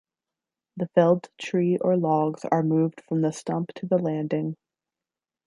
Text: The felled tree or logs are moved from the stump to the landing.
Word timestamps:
The 0.77 0.87
felled 0.95 1.29
tree 1.37 1.77
or 1.77 1.95
logs 1.95 2.43
are 2.45 2.63
moved 2.63 3.01
from 3.01 3.21
the 3.21 3.31
stump 3.31 3.67
to 3.75 3.85
the 3.85 3.99
landing. 3.99 4.57